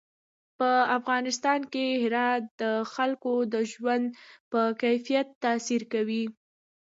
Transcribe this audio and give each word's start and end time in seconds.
په 0.59 0.69
افغانستان 0.97 1.59
کې 1.73 1.85
هرات 2.03 2.43
د 2.61 2.63
خلکو 2.93 3.33
د 3.53 3.55
ژوند 3.71 4.05
په 4.51 4.61
کیفیت 4.81 5.27
تاثیر 5.43 5.81
کوي. 5.93 6.23